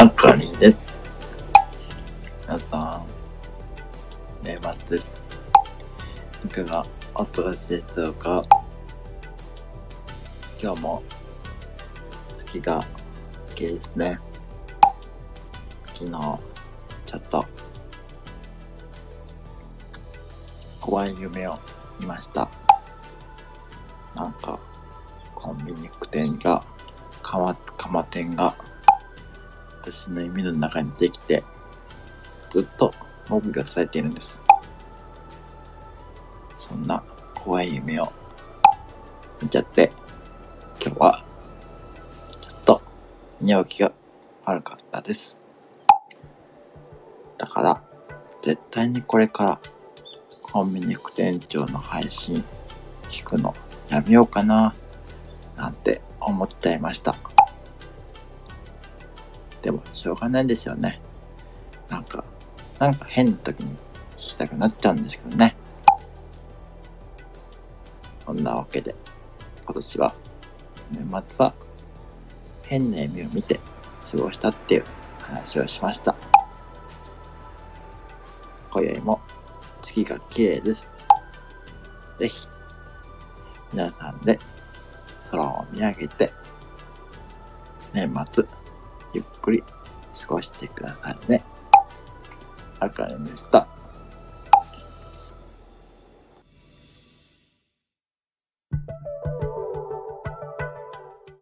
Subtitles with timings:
[0.00, 0.80] あかりです。
[2.42, 3.06] 皆さん、
[4.44, 4.56] 年
[4.88, 5.20] 末です。
[6.44, 6.86] いかが
[7.16, 8.44] お過ごしでしょうか
[10.62, 11.02] 今日も
[12.32, 12.86] 月が
[13.56, 14.20] 綺麗ですね。
[15.88, 16.38] 昨日、ちょ
[17.16, 17.44] っと
[20.80, 21.58] 怖い夢を
[21.98, 22.48] 見ました。
[24.14, 24.60] なんか、
[25.34, 26.62] コンビニ店が、
[27.20, 28.54] かま、かま店が、
[29.90, 31.42] 私の耳の中にできて、
[32.50, 32.92] ずっと
[33.28, 34.42] 目撃されているんです。
[36.56, 37.02] そんな
[37.34, 38.12] 怖い夢を
[39.40, 39.92] 見ちゃって、
[40.84, 41.24] 今日は、
[42.42, 42.82] ちょっと
[43.40, 43.92] 寝起きが
[44.44, 45.38] 悪かったです。
[47.38, 47.82] だから、
[48.42, 49.60] 絶対にこれから
[50.42, 52.44] コンビニ副店長の配信
[53.08, 53.54] 聞くの
[53.88, 54.74] やめようかな、
[55.56, 57.16] なんて思っちゃいました。
[60.08, 60.98] しょうがないですよね。
[61.90, 62.24] なんか、
[62.78, 63.76] なんか変な時に
[64.16, 65.54] 聞きたくなっちゃうんですけどね。
[68.24, 68.94] そんなわけで、
[69.66, 70.14] 今年は、
[70.90, 71.52] 年末は、
[72.62, 73.60] 変な夢を見て
[74.10, 74.84] 過ごしたっていう
[75.20, 76.14] 話をしました。
[78.70, 79.20] 今宵も
[79.82, 80.88] 月が綺麗です。
[82.18, 82.48] ぜひ、
[83.74, 84.38] 皆さんで
[85.30, 86.32] 空を見上げて、
[87.92, 88.44] 年末、
[89.12, 89.62] ゆっくり
[90.22, 91.44] 過ごしてくださいね。
[92.80, 93.66] あかねでした。